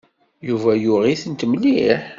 Yuba 0.47 0.71
yuɣ-itent 0.83 1.47
mliḥ. 1.51 2.01